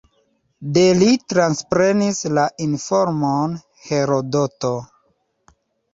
De 0.77 0.85
li 1.01 1.09
transprenis 1.33 2.23
la 2.39 2.47
informon 2.67 3.55
Herodoto. 3.91 4.77